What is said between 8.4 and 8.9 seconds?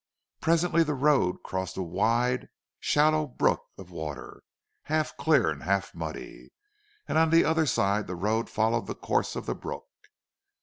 followed